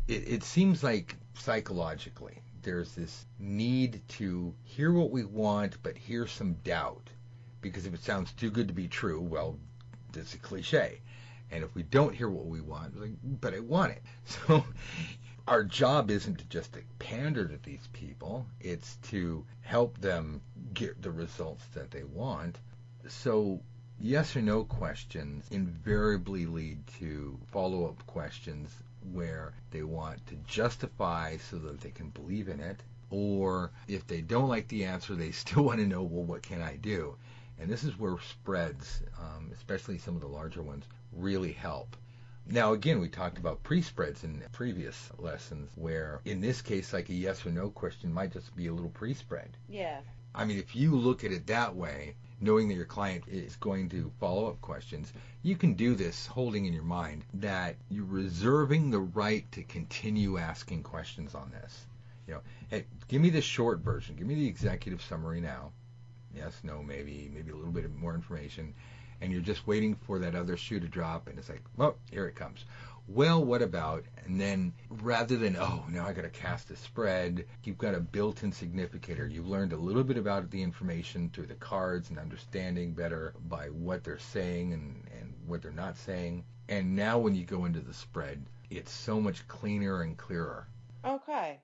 it, 0.07 0.27
it 0.27 0.43
seems 0.43 0.83
like 0.83 1.15
psychologically 1.33 2.41
there's 2.63 2.93
this 2.93 3.25
need 3.39 4.01
to 4.07 4.53
hear 4.63 4.91
what 4.91 5.11
we 5.11 5.23
want, 5.23 5.77
but 5.83 5.97
hear 5.97 6.27
some 6.27 6.53
doubt, 6.63 7.09
because 7.61 7.85
if 7.85 7.93
it 7.93 8.03
sounds 8.03 8.31
too 8.33 8.51
good 8.51 8.67
to 8.67 8.73
be 8.73 8.87
true, 8.87 9.19
well, 9.19 9.57
it's 10.13 10.33
a 10.33 10.37
cliche. 10.37 10.99
And 11.51 11.63
if 11.63 11.75
we 11.75 11.83
don't 11.83 12.15
hear 12.15 12.29
what 12.29 12.45
we 12.45 12.61
want, 12.61 12.99
like, 12.99 13.11
but 13.23 13.53
I 13.53 13.59
want 13.59 13.91
it. 13.91 14.03
So 14.47 14.63
our 15.47 15.63
job 15.63 16.09
isn't 16.09 16.37
to 16.37 16.45
just 16.45 16.77
pander 16.99 17.47
to 17.47 17.57
these 17.63 17.87
people. 17.91 18.45
It's 18.61 18.95
to 19.09 19.45
help 19.61 19.99
them 19.99 20.41
get 20.73 21.01
the 21.01 21.11
results 21.11 21.65
that 21.73 21.91
they 21.91 22.03
want. 22.03 22.57
So 23.07 23.61
yes 24.03 24.35
or 24.35 24.41
no 24.41 24.63
questions 24.63 25.45
invariably 25.51 26.47
lead 26.47 26.79
to 26.99 27.37
follow-up 27.51 28.03
questions 28.07 28.75
where 29.13 29.53
they 29.69 29.83
want 29.83 30.25
to 30.25 30.35
justify 30.47 31.37
so 31.37 31.57
that 31.57 31.81
they 31.81 31.91
can 31.91 32.09
believe 32.09 32.47
in 32.47 32.59
it 32.59 32.81
or 33.11 33.71
if 33.87 34.07
they 34.07 34.21
don't 34.21 34.49
like 34.49 34.67
the 34.69 34.83
answer 34.85 35.13
they 35.13 35.31
still 35.43 35.63
want 35.63 35.79
to 35.79 35.85
know 35.85 36.01
well 36.01 36.23
what 36.23 36.41
can 36.41 36.61
i 36.61 36.75
do 36.77 37.15
and 37.59 37.69
this 37.69 37.83
is 37.83 37.99
where 37.99 38.17
spreads 38.27 39.03
um, 39.19 39.51
especially 39.53 39.99
some 39.99 40.15
of 40.15 40.21
the 40.21 40.27
larger 40.27 40.63
ones 40.63 40.85
really 41.11 41.51
help. 41.51 41.95
Now, 42.47 42.73
again, 42.73 42.99
we 42.99 43.07
talked 43.07 43.37
about 43.37 43.63
pre-spreads 43.63 44.23
in 44.23 44.43
previous 44.51 45.09
lessons, 45.17 45.69
where 45.75 46.21
in 46.25 46.41
this 46.41 46.61
case, 46.61 46.91
like 46.91 47.09
a 47.09 47.13
yes 47.13 47.45
or 47.45 47.51
no 47.51 47.69
question 47.69 48.11
might 48.11 48.33
just 48.33 48.55
be 48.55 48.67
a 48.67 48.73
little 48.73 48.89
pre-spread. 48.89 49.49
Yeah. 49.69 49.99
I 50.33 50.45
mean, 50.45 50.57
if 50.57 50.75
you 50.75 50.95
look 50.95 51.23
at 51.23 51.31
it 51.31 51.47
that 51.47 51.75
way, 51.75 52.15
knowing 52.39 52.67
that 52.67 52.75
your 52.75 52.85
client 52.85 53.25
is 53.27 53.55
going 53.57 53.89
to 53.89 54.11
follow 54.19 54.47
up 54.47 54.59
questions, 54.61 55.13
you 55.43 55.55
can 55.55 55.75
do 55.75 55.93
this 55.93 56.25
holding 56.25 56.65
in 56.65 56.73
your 56.73 56.83
mind 56.83 57.23
that 57.35 57.75
you're 57.89 58.05
reserving 58.05 58.89
the 58.89 58.99
right 58.99 59.49
to 59.51 59.63
continue 59.63 60.37
asking 60.37 60.83
questions 60.83 61.35
on 61.35 61.51
this. 61.51 61.85
You 62.27 62.35
know, 62.35 62.41
hey, 62.69 62.85
give 63.07 63.21
me 63.21 63.29
the 63.29 63.41
short 63.41 63.79
version. 63.79 64.15
Give 64.15 64.27
me 64.27 64.35
the 64.35 64.47
executive 64.47 65.01
summary 65.03 65.41
now. 65.41 65.71
Yes, 66.35 66.59
no, 66.63 66.81
maybe, 66.81 67.29
maybe 67.33 67.51
a 67.51 67.55
little 67.55 67.71
bit 67.71 67.93
more 67.95 68.15
information 68.15 68.73
and 69.21 69.31
you're 69.31 69.41
just 69.41 69.67
waiting 69.67 69.95
for 69.95 70.19
that 70.19 70.35
other 70.35 70.57
shoe 70.57 70.79
to 70.79 70.87
drop, 70.87 71.27
and 71.27 71.37
it's 71.37 71.49
like, 71.49 71.61
well, 71.77 71.97
here 72.11 72.27
it 72.27 72.35
comes. 72.35 72.65
well, 73.07 73.43
what 73.43 73.61
about? 73.61 74.05
And 74.25 74.39
then 74.39 74.73
rather 74.89 75.35
than, 75.37 75.57
oh, 75.57 75.83
now 75.89 76.05
I 76.07 76.13
got 76.13 76.21
to 76.21 76.29
cast 76.29 76.71
a 76.71 76.75
spread, 76.75 77.45
you've 77.63 77.77
got 77.77 77.95
a 77.95 77.99
built 77.99 78.43
in 78.43 78.51
significator. 78.51 79.27
You've 79.27 79.47
learned 79.47 79.73
a 79.73 79.77
little 79.77 80.03
bit 80.03 80.17
about 80.17 80.49
the 80.49 80.61
information 80.61 81.29
through 81.29 81.47
the 81.47 81.55
cards 81.55 82.09
and 82.09 82.17
understanding 82.19 82.93
better 82.93 83.33
by 83.47 83.67
what 83.67 84.03
they're 84.03 84.19
saying 84.19 84.73
and, 84.73 85.03
and 85.19 85.33
what 85.45 85.61
they're 85.61 85.71
not 85.71 85.97
saying. 85.97 86.43
And 86.69 86.95
now 86.95 87.17
when 87.19 87.35
you 87.35 87.43
go 87.43 87.65
into 87.65 87.81
the 87.81 87.93
spread, 87.93 88.45
it's 88.69 88.91
so 88.91 89.19
much 89.19 89.47
cleaner 89.47 90.03
and 90.03 90.15
clearer. 90.17 90.67
Okay. 91.03 91.59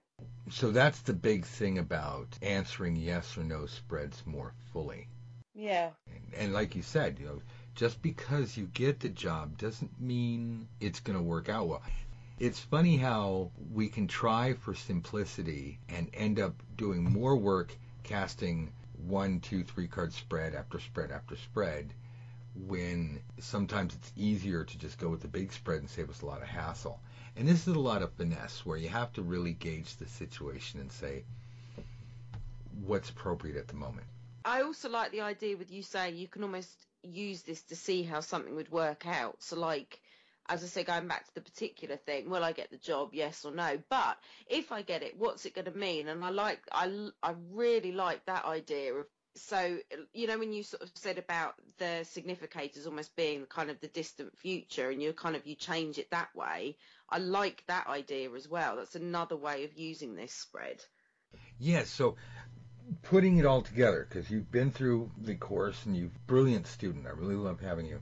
So 0.50 0.72
that's 0.72 1.00
the 1.02 1.14
big 1.14 1.46
thing 1.46 1.78
about 1.78 2.28
answering 2.42 2.96
yes 2.96 3.38
or 3.38 3.44
no 3.44 3.68
spreads 3.68 4.22
more 4.26 4.54
fully. 4.74 5.08
Yeah. 5.58 5.90
And, 6.38 6.54
like 6.54 6.76
you 6.76 6.84
said, 6.84 7.18
you 7.20 7.26
know, 7.26 7.42
just 7.74 8.00
because 8.04 8.56
you 8.56 8.70
get 8.76 9.00
the 9.00 9.10
job 9.10 9.58
doesn't 9.58 10.00
mean 10.00 10.68
it's 10.80 11.00
going 11.00 11.18
to 11.18 11.24
work 11.24 11.50
out 11.50 11.68
well. 11.68 11.82
It's 12.40 12.60
funny 12.60 12.98
how 12.98 13.50
we 13.74 13.90
can 13.90 14.08
try 14.08 14.54
for 14.54 14.76
simplicity 14.76 15.80
and 15.90 16.12
end 16.14 16.40
up 16.40 16.54
doing 16.78 17.04
more 17.04 17.36
work 17.36 17.76
casting 18.04 18.72
one, 19.08 19.40
two, 19.40 19.64
three 19.64 19.88
card 19.88 20.14
spread 20.14 20.54
after 20.54 20.80
spread 20.80 21.10
after 21.10 21.36
spread 21.36 21.92
when 22.68 23.20
sometimes 23.40 23.96
it's 23.96 24.12
easier 24.16 24.64
to 24.64 24.78
just 24.78 25.00
go 25.00 25.10
with 25.10 25.22
the 25.22 25.28
big 25.28 25.52
spread 25.52 25.80
and 25.80 25.90
save 25.90 26.12
us 26.12 26.22
a 26.22 26.26
lot 26.28 26.42
of 26.42 26.48
hassle. 26.48 27.00
And 27.36 27.48
this 27.48 27.68
is 27.68 27.76
a 27.76 27.80
lot 27.80 28.04
of 28.04 28.14
finesse 28.14 28.64
where 28.64 28.78
you 28.78 28.90
have 28.90 29.12
to 29.14 29.24
really 29.24 29.54
gauge 29.54 29.96
the 29.98 30.08
situation 30.08 30.80
and 30.80 30.92
say 30.92 31.24
what's 32.86 33.10
appropriate 33.10 33.58
at 33.58 33.68
the 33.68 33.76
moment. 33.76 34.06
I 34.48 34.62
also 34.62 34.90
like 34.90 35.12
the 35.12 35.22
idea 35.22 35.58
with 35.58 35.72
you 35.72 35.84
saying 35.84 36.16
you 36.16 36.30
can 36.30 36.42
almost 36.42 36.70
use 37.04 37.42
this 37.42 37.64
to 37.64 37.76
see 37.76 38.02
how 38.02 38.22
something 38.22 38.56
would 38.56 38.72
work 38.72 39.06
out. 39.06 39.36
So 39.40 39.60
like, 39.60 40.00
as 40.48 40.64
I 40.64 40.68
say, 40.68 40.86
going 40.86 41.10
back 41.10 41.26
to 41.26 41.36
the 41.36 41.42
particular 41.42 41.98
thing, 41.98 42.30
will 42.30 42.46
I 42.46 42.54
get 42.54 42.72
the 42.72 42.78
job? 42.78 43.10
Yes 43.12 43.44
or 43.44 43.52
no? 43.52 43.78
But 43.90 44.18
if 44.48 44.72
I 44.72 44.84
get 44.84 45.04
it, 45.04 45.20
what's 45.20 45.46
it 45.46 45.54
going 45.54 45.66
to 45.66 45.78
mean? 45.78 46.08
And 46.08 46.24
I 46.24 46.30
like, 46.30 46.62
I, 46.72 47.10
I 47.22 47.34
really 47.52 47.92
like 47.92 48.26
that 48.26 48.46
idea 48.46 48.94
of, 48.94 49.06
so, 49.36 49.80
you 50.14 50.28
know, 50.28 50.40
when 50.40 50.54
you 50.54 50.64
sort 50.64 50.82
of 50.82 50.92
said 50.96 51.18
about 51.18 51.56
the 51.78 52.06
significators 52.06 52.88
almost 52.88 53.18
being 53.18 53.48
kind 53.48 53.70
of 53.70 53.82
the 53.82 53.90
distant 53.90 54.38
future 54.38 54.90
and 54.90 55.04
you 55.04 55.12
kind 55.12 55.36
of, 55.36 55.46
you 55.46 55.56
change 55.56 55.98
it 55.98 56.10
that 56.12 56.34
way. 56.34 56.78
I 57.10 57.18
like 57.18 57.66
that 57.68 57.88
idea 57.88 58.32
as 58.32 58.48
well. 58.48 58.78
That's 58.78 58.96
another 58.96 59.36
way 59.36 59.66
of 59.66 59.74
using 59.74 60.16
this 60.16 60.32
spread. 60.32 60.86
Yes. 61.60 61.60
Yeah, 61.60 61.84
so 61.84 62.16
putting 63.04 63.38
it 63.38 63.46
all 63.46 63.62
together 63.62 64.08
because 64.08 64.30
you've 64.30 64.52
been 64.52 64.72
through 64.72 65.12
the 65.18 65.36
course 65.36 65.86
and 65.86 65.96
you've 65.96 66.28
brilliant 66.28 66.68
student. 66.68 67.06
I 67.08 67.12
really 67.12 67.36
love 67.36 67.60
having 67.60 67.86
you. 67.86 68.02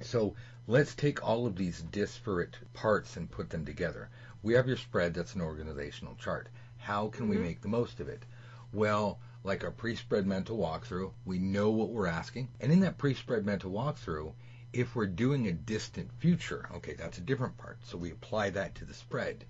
So 0.00 0.34
let's 0.66 0.94
take 0.94 1.22
all 1.26 1.46
of 1.46 1.56
these 1.56 1.82
disparate 1.82 2.56
parts 2.72 3.16
and 3.16 3.30
put 3.30 3.50
them 3.50 3.64
together. 3.64 4.08
We 4.42 4.54
have 4.54 4.68
your 4.68 4.76
spread. 4.76 5.14
That's 5.14 5.34
an 5.34 5.40
organizational 5.40 6.14
chart. 6.14 6.48
How 6.78 7.08
can 7.08 7.26
mm-hmm. 7.26 7.30
we 7.30 7.38
make 7.38 7.60
the 7.60 7.68
most 7.68 8.00
of 8.00 8.08
it? 8.08 8.24
Well, 8.72 9.18
like 9.42 9.64
our 9.64 9.70
pre-spread 9.70 10.26
mental 10.26 10.58
walkthrough, 10.58 11.12
we 11.24 11.38
know 11.38 11.70
what 11.70 11.90
we're 11.90 12.06
asking. 12.06 12.48
And 12.60 12.72
in 12.72 12.80
that 12.80 12.98
pre-spread 12.98 13.44
mental 13.44 13.70
walkthrough, 13.70 14.32
if 14.72 14.94
we're 14.94 15.06
doing 15.06 15.48
a 15.48 15.52
distant 15.52 16.12
future, 16.18 16.68
okay, 16.76 16.94
that's 16.94 17.18
a 17.18 17.22
different 17.22 17.56
part. 17.58 17.78
So 17.84 17.98
we 17.98 18.12
apply 18.12 18.50
that 18.50 18.74
to 18.76 18.84
the 18.84 18.94
spread. 18.94 19.44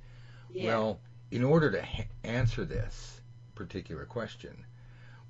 Yeah. 0.52 0.66
Well, 0.66 1.00
in 1.30 1.44
order 1.44 1.70
to 1.70 1.82
ha- 1.82 2.08
answer 2.24 2.64
this 2.64 3.20
particular 3.54 4.06
question, 4.06 4.64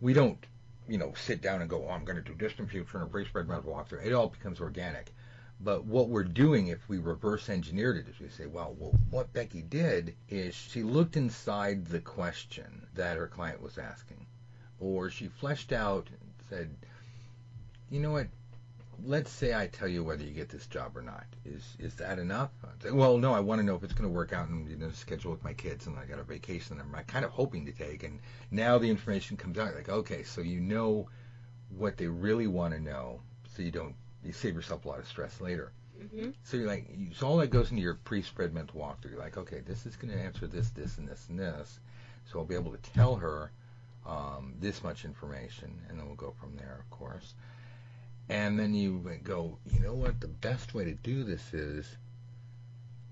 we 0.01 0.13
don't, 0.13 0.39
you 0.89 0.99
know, 0.99 1.13
sit 1.15 1.43
down 1.43 1.61
and 1.61 1.71
go, 1.71 1.87
oh, 1.87 1.91
I'm 1.91 2.05
going 2.05 2.17
to 2.17 2.23
do 2.23 2.35
distant 2.35 2.71
future 2.71 2.99
and 2.99 3.07
a 3.07 3.11
pre-spread 3.11 3.49
mental 3.49 3.73
walkthrough. 3.73 4.05
It 4.05 4.13
all 4.13 4.29
becomes 4.29 4.61
organic. 4.61 5.13
But 5.63 5.85
what 5.85 6.09
we're 6.09 6.25
doing, 6.25 6.69
if 6.69 6.89
we 6.89 6.99
reverse 6.99 7.51
engineered 7.51 7.99
it, 7.99 8.09
is 8.09 8.19
we 8.19 8.31
say, 8.31 8.47
well, 8.47 8.75
well, 8.79 8.95
what 9.11 9.33
Becky 9.35 9.61
did 9.61 10.17
is 10.29 10.55
she 10.55 10.83
looked 10.83 11.19
inside 11.19 11.87
the 11.87 12.01
question 12.01 12.87
that 12.95 13.19
her 13.19 13.27
client 13.27 13.61
was 13.61 13.77
asking, 13.77 14.27
or 14.79 15.11
she 15.11 15.29
fleshed 15.29 15.71
out 15.71 16.09
and 16.09 16.31
said, 16.49 16.75
you 17.91 18.01
know 18.01 18.13
what, 18.13 18.29
let's 19.05 19.31
say 19.31 19.55
I 19.55 19.67
tell 19.67 19.89
you 19.89 20.05
whether 20.05 20.25
you 20.25 20.33
get 20.33 20.49
this 20.49 20.67
job 20.67 20.97
or 20.97 21.03
not. 21.03 21.25
Is 21.45 21.77
is 21.79 21.95
that 21.97 22.19
enough? 22.19 22.51
Say, 22.83 22.91
well, 22.91 23.19
no. 23.19 23.33
I 23.33 23.41
want 23.41 23.61
to 23.61 23.67
know 23.67 23.75
if 23.75 23.83
it's 23.83 23.93
going 23.93 24.09
to 24.09 24.15
work 24.15 24.33
out 24.33 24.49
and 24.49 24.69
you 24.69 24.77
know 24.77 24.91
schedule 24.91 25.31
with 25.31 25.45
my 25.45 25.53
kids, 25.53 25.87
and 25.87 25.99
I 25.99 26.05
got 26.05 26.19
a 26.19 26.23
vacation 26.23 26.77
that 26.77 26.85
I'm 26.85 27.05
kind 27.05 27.25
of 27.25 27.31
hoping 27.31 27.67
to 27.67 27.73
take. 27.73 28.03
And 28.03 28.21
now 28.51 28.79
the 28.79 28.91
information 28.91 29.37
comes 29.37 29.59
out. 29.59 29.75
Like, 29.75 29.89
okay, 29.89 30.23
so 30.23 30.41
you 30.41 30.61
know 30.61 31.09
what 31.77 31.97
they 31.97 32.07
really 32.07 32.47
want 32.47 32.75
to 32.75 32.81
know, 32.81 33.21
so 33.55 33.63
you 33.63 33.71
don't 33.71 33.95
you 34.25 34.33
save 34.33 34.55
yourself 34.55 34.85
a 34.85 34.89
lot 34.89 34.99
of 34.99 35.07
stress 35.07 35.41
later. 35.41 35.73
Mm-hmm. 36.01 36.31
So 36.45 36.57
you're 36.57 36.67
like, 36.67 36.89
so 37.15 37.27
all 37.27 37.37
that 37.39 37.49
goes 37.49 37.71
into 37.71 37.83
your 37.83 37.95
pre-spread 37.95 38.55
mental 38.55 38.81
walkthrough. 38.81 39.11
You're 39.11 39.21
like, 39.21 39.37
okay, 39.37 39.61
this 39.61 39.87
is 39.87 39.97
going 39.97 40.13
to 40.13 40.19
answer 40.19 40.47
this, 40.47 40.71
this, 40.71 40.99
and 40.99 41.07
this, 41.07 41.27
and 41.29 41.39
this. 41.39 41.79
So 42.31 42.39
I'll 42.39 42.45
be 42.45 42.55
able 42.55 42.73
to 42.73 42.91
tell 42.93 43.17
her 43.17 43.51
um, 44.07 44.55
this 44.61 44.83
much 44.83 45.05
information, 45.05 45.71
and 45.89 45.99
then 45.99 46.07
we'll 46.07 46.17
go 46.17 46.35
from 46.41 46.57
there, 46.57 46.81
of 46.81 46.91
course. 46.91 47.35
And 48.31 48.57
then 48.57 48.75
you 48.75 49.19
go, 49.25 49.59
you 49.67 49.81
know 49.81 49.93
what? 49.93 50.21
The 50.21 50.29
best 50.29 50.73
way 50.73 50.85
to 50.85 50.95
do 50.95 51.25
this 51.25 51.53
is 51.53 51.97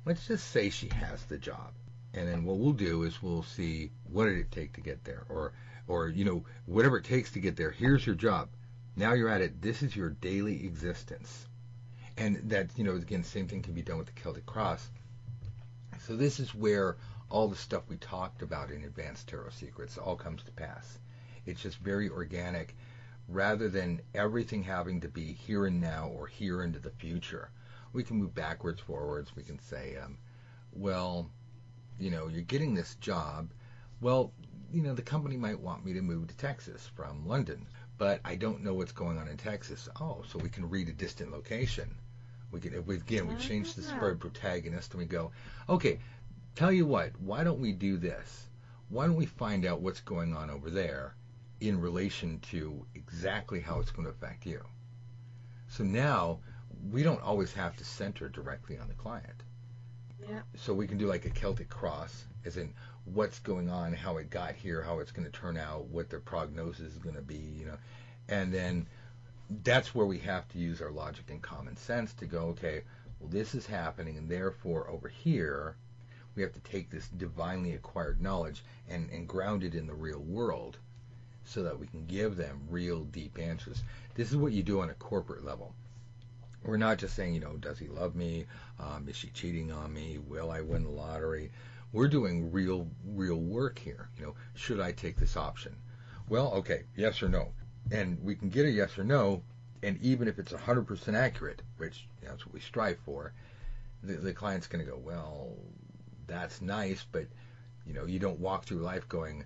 let's 0.06 0.28
just 0.28 0.48
say 0.52 0.70
she 0.70 0.88
has 0.90 1.24
the 1.24 1.36
job. 1.36 1.72
And 2.14 2.28
then 2.28 2.44
what 2.44 2.58
we'll 2.58 2.72
do 2.72 3.02
is 3.02 3.20
we'll 3.20 3.42
see 3.42 3.90
what 4.08 4.26
did 4.26 4.38
it 4.38 4.52
take 4.52 4.74
to 4.74 4.80
get 4.80 5.02
there 5.02 5.24
or 5.28 5.52
or 5.88 6.08
you 6.08 6.24
know 6.24 6.44
whatever 6.66 6.98
it 6.98 7.04
takes 7.04 7.32
to 7.32 7.40
get 7.40 7.56
there. 7.56 7.72
Here's 7.72 8.06
your 8.06 8.14
job. 8.14 8.48
Now 8.94 9.12
you're 9.12 9.28
at 9.28 9.40
it. 9.40 9.60
This 9.60 9.82
is 9.82 9.96
your 9.96 10.10
daily 10.10 10.64
existence. 10.64 11.48
And 12.16 12.36
that 12.50 12.70
you 12.76 12.84
know 12.84 12.94
again 12.94 13.24
same 13.24 13.48
thing 13.48 13.62
can 13.62 13.74
be 13.74 13.82
done 13.82 13.98
with 13.98 14.06
the 14.06 14.20
Celtic 14.20 14.46
cross. 14.46 14.88
So 16.06 16.14
this 16.14 16.38
is 16.38 16.54
where 16.54 16.96
all 17.28 17.48
the 17.48 17.56
stuff 17.56 17.82
we 17.88 17.96
talked 17.96 18.42
about 18.42 18.70
in 18.70 18.84
Advanced 18.84 19.26
Tarot 19.26 19.50
Secrets 19.50 19.98
all 19.98 20.14
comes 20.14 20.44
to 20.44 20.52
pass. 20.52 20.96
It's 21.44 21.60
just 21.60 21.78
very 21.78 22.08
organic 22.08 22.76
rather 23.28 23.68
than 23.68 24.00
everything 24.14 24.62
having 24.62 25.02
to 25.02 25.08
be 25.08 25.34
here 25.34 25.66
and 25.66 25.78
now 25.78 26.08
or 26.08 26.26
here 26.26 26.62
into 26.62 26.78
the 26.78 26.90
future. 26.90 27.50
We 27.92 28.02
can 28.02 28.16
move 28.16 28.34
backwards, 28.34 28.80
forwards. 28.80 29.36
We 29.36 29.42
can 29.42 29.58
say, 29.58 29.96
um, 30.02 30.16
well, 30.72 31.30
you 31.98 32.10
know, 32.10 32.28
you're 32.28 32.42
getting 32.42 32.74
this 32.74 32.94
job. 32.96 33.52
Well, 34.00 34.32
you 34.72 34.82
know, 34.82 34.94
the 34.94 35.02
company 35.02 35.36
might 35.36 35.60
want 35.60 35.84
me 35.84 35.92
to 35.92 36.00
move 36.00 36.28
to 36.28 36.36
Texas 36.36 36.88
from 36.96 37.26
London, 37.26 37.66
but 37.98 38.20
I 38.24 38.34
don't 38.34 38.62
know 38.62 38.74
what's 38.74 38.92
going 38.92 39.18
on 39.18 39.28
in 39.28 39.36
Texas. 39.36 39.88
Oh, 40.00 40.24
so 40.26 40.38
we 40.38 40.48
can 40.48 40.68
read 40.68 40.88
a 40.88 40.92
distant 40.92 41.30
location. 41.30 41.94
We 42.50 42.60
can, 42.60 42.74
again, 42.74 43.28
we 43.28 43.34
change 43.34 43.74
the 43.74 43.82
spread 43.82 44.20
protagonist 44.20 44.92
and 44.92 45.00
we 45.00 45.06
go, 45.06 45.32
okay, 45.68 45.98
tell 46.54 46.72
you 46.72 46.86
what, 46.86 47.12
why 47.20 47.44
don't 47.44 47.60
we 47.60 47.72
do 47.72 47.98
this? 47.98 48.48
Why 48.88 49.06
don't 49.06 49.16
we 49.16 49.26
find 49.26 49.66
out 49.66 49.82
what's 49.82 50.00
going 50.00 50.34
on 50.34 50.48
over 50.48 50.70
there 50.70 51.14
in 51.60 51.80
relation 51.80 52.38
to 52.50 52.86
exactly 52.94 53.60
how 53.60 53.80
it's 53.80 53.90
going 53.90 54.04
to 54.04 54.12
affect 54.12 54.46
you. 54.46 54.62
So 55.68 55.84
now 55.84 56.38
we 56.90 57.02
don't 57.02 57.22
always 57.22 57.52
have 57.52 57.76
to 57.76 57.84
center 57.84 58.28
directly 58.28 58.78
on 58.78 58.88
the 58.88 58.94
client. 58.94 59.42
Yeah. 60.28 60.40
So 60.56 60.72
we 60.72 60.86
can 60.86 60.98
do 60.98 61.06
like 61.06 61.24
a 61.24 61.30
Celtic 61.30 61.68
cross, 61.68 62.24
as 62.44 62.56
in 62.56 62.74
what's 63.04 63.38
going 63.38 63.70
on, 63.70 63.92
how 63.92 64.18
it 64.18 64.30
got 64.30 64.54
here, 64.54 64.82
how 64.82 64.98
it's 64.98 65.12
going 65.12 65.24
to 65.24 65.32
turn 65.32 65.56
out, 65.56 65.86
what 65.86 66.10
their 66.10 66.20
prognosis 66.20 66.92
is 66.92 66.98
going 66.98 67.16
to 67.16 67.22
be, 67.22 67.36
you 67.58 67.66
know, 67.66 67.78
and 68.28 68.52
then 68.52 68.86
that's 69.64 69.94
where 69.94 70.06
we 70.06 70.18
have 70.18 70.46
to 70.48 70.58
use 70.58 70.82
our 70.82 70.90
logic 70.90 71.30
and 71.30 71.40
common 71.40 71.76
sense 71.76 72.12
to 72.14 72.26
go, 72.26 72.48
okay, 72.48 72.82
well 73.18 73.30
this 73.30 73.54
is 73.54 73.66
happening, 73.66 74.16
and 74.18 74.28
therefore 74.28 74.88
over 74.90 75.08
here 75.08 75.76
we 76.34 76.42
have 76.42 76.52
to 76.52 76.60
take 76.60 76.90
this 76.90 77.08
divinely 77.08 77.72
acquired 77.72 78.20
knowledge 78.20 78.62
and, 78.88 79.10
and 79.10 79.26
ground 79.26 79.64
it 79.64 79.74
in 79.74 79.86
the 79.86 79.94
real 79.94 80.20
world 80.20 80.78
so 81.48 81.62
that 81.62 81.78
we 81.78 81.86
can 81.86 82.04
give 82.04 82.36
them 82.36 82.60
real 82.68 83.04
deep 83.04 83.38
answers. 83.38 83.82
This 84.14 84.30
is 84.30 84.36
what 84.36 84.52
you 84.52 84.62
do 84.62 84.80
on 84.80 84.90
a 84.90 84.94
corporate 84.94 85.44
level. 85.44 85.74
We're 86.62 86.76
not 86.76 86.98
just 86.98 87.16
saying, 87.16 87.34
you 87.34 87.40
know, 87.40 87.56
does 87.56 87.78
he 87.78 87.88
love 87.88 88.14
me? 88.14 88.44
Um, 88.78 89.08
is 89.08 89.16
she 89.16 89.28
cheating 89.28 89.72
on 89.72 89.92
me? 89.92 90.18
Will 90.18 90.50
I 90.50 90.60
win 90.60 90.84
the 90.84 90.90
lottery? 90.90 91.50
We're 91.92 92.08
doing 92.08 92.52
real, 92.52 92.86
real 93.06 93.40
work 93.40 93.78
here. 93.78 94.10
You 94.18 94.26
know, 94.26 94.34
should 94.54 94.78
I 94.78 94.92
take 94.92 95.16
this 95.16 95.36
option? 95.36 95.74
Well, 96.28 96.52
okay, 96.54 96.84
yes 96.94 97.22
or 97.22 97.28
no. 97.28 97.52
And 97.90 98.22
we 98.22 98.34
can 98.34 98.50
get 98.50 98.66
a 98.66 98.70
yes 98.70 98.98
or 98.98 99.04
no, 99.04 99.42
and 99.82 99.98
even 100.02 100.28
if 100.28 100.38
it's 100.38 100.52
100% 100.52 101.14
accurate, 101.14 101.62
which 101.78 102.06
you 102.20 102.26
know, 102.26 102.32
that's 102.32 102.44
what 102.44 102.54
we 102.54 102.60
strive 102.60 102.98
for, 103.06 103.32
the, 104.02 104.14
the 104.14 104.34
client's 104.34 104.66
going 104.66 104.84
to 104.84 104.90
go, 104.90 104.98
well, 104.98 105.54
that's 106.26 106.60
nice, 106.60 107.06
but 107.10 107.26
you 107.86 107.94
know, 107.94 108.04
you 108.04 108.18
don't 108.18 108.38
walk 108.38 108.66
through 108.66 108.80
life 108.80 109.08
going, 109.08 109.44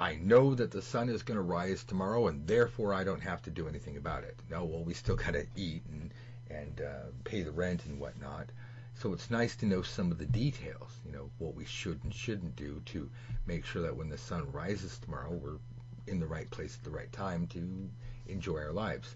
I 0.00 0.14
know 0.14 0.54
that 0.54 0.70
the 0.70 0.80
sun 0.80 1.10
is 1.10 1.22
going 1.22 1.36
to 1.36 1.42
rise 1.42 1.84
tomorrow, 1.84 2.28
and 2.28 2.46
therefore 2.46 2.94
I 2.94 3.04
don't 3.04 3.20
have 3.20 3.42
to 3.42 3.50
do 3.50 3.68
anything 3.68 3.98
about 3.98 4.24
it. 4.24 4.34
No, 4.48 4.64
well, 4.64 4.82
we 4.82 4.94
still 4.94 5.16
got 5.24 5.34
to 5.34 5.46
eat 5.54 5.82
and 5.90 6.14
and 6.48 6.80
uh, 6.80 7.10
pay 7.24 7.42
the 7.42 7.52
rent 7.52 7.84
and 7.84 8.00
whatnot. 8.00 8.50
So 8.94 9.12
it's 9.12 9.30
nice 9.30 9.54
to 9.56 9.66
know 9.66 9.82
some 9.82 10.10
of 10.10 10.16
the 10.16 10.24
details. 10.24 10.90
You 11.04 11.12
know 11.12 11.30
what 11.36 11.54
we 11.54 11.66
should 11.66 12.02
and 12.02 12.14
shouldn't 12.14 12.56
do 12.56 12.80
to 12.86 13.10
make 13.44 13.66
sure 13.66 13.82
that 13.82 13.94
when 13.94 14.08
the 14.08 14.16
sun 14.16 14.50
rises 14.50 14.98
tomorrow, 14.98 15.32
we're 15.32 15.58
in 16.06 16.18
the 16.18 16.26
right 16.26 16.50
place 16.50 16.78
at 16.78 16.82
the 16.82 16.96
right 16.96 17.12
time 17.12 17.46
to 17.48 17.90
enjoy 18.26 18.56
our 18.56 18.72
lives. 18.72 19.14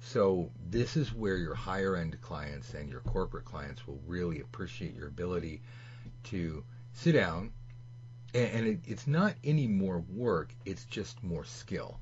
So 0.00 0.50
this 0.70 0.96
is 0.96 1.12
where 1.12 1.36
your 1.36 1.54
higher 1.54 1.96
end 1.96 2.18
clients 2.22 2.72
and 2.72 2.88
your 2.88 3.00
corporate 3.00 3.44
clients 3.44 3.86
will 3.86 4.00
really 4.06 4.40
appreciate 4.40 4.94
your 4.94 5.08
ability 5.08 5.60
to 6.24 6.64
sit 6.94 7.12
down 7.12 7.52
and, 8.34 8.66
it, 8.66 8.80
it's 8.86 9.06
not 9.06 9.34
any 9.44 9.66
more 9.66 10.00
work, 10.12 10.54
it's 10.64 10.84
just 10.84 11.22
more 11.22 11.44
skill. 11.44 12.00